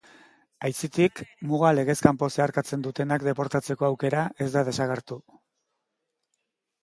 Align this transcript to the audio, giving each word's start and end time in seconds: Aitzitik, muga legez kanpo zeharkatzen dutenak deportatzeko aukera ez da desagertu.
Aitzitik, 0.67 1.19
muga 1.49 1.73
legez 1.79 1.95
kanpo 2.05 2.29
zeharkatzen 2.37 2.85
dutenak 2.87 3.25
deportatzeko 3.27 3.87
aukera 3.89 4.23
ez 4.45 4.49
da 4.55 4.63
desagertu. 4.71 5.19